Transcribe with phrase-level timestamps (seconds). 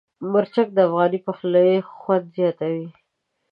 [0.31, 2.87] مرچک د افغاني پخلي خوند زیاتوي.